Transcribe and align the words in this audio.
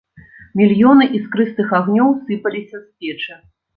Мільёны 0.61 1.03
іскрыстых 1.19 1.67
агнёў 1.81 2.09
сыпаліся 2.25 2.75
з 2.77 2.85
печы. 2.97 3.41